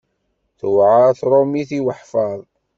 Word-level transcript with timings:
Tuɛeṛ 0.57 1.09
tṛumit 1.19 1.69
i 1.77 1.79
weḥfaḍ. 1.85 2.39